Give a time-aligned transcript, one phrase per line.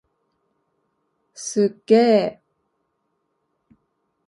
[1.35, 2.39] すっげー！